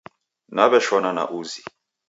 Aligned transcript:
Naw'eshona 0.55 1.09
na 1.17 1.23
uzi 1.39 1.61